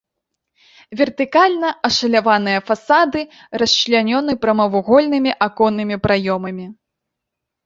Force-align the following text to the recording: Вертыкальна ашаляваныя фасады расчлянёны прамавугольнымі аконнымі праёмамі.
Вертыкальна 1.01 1.69
ашаляваныя 1.89 2.63
фасады 2.69 3.21
расчлянёны 3.63 4.31
прамавугольнымі 4.47 5.31
аконнымі 5.49 5.95
праёмамі. 6.09 6.65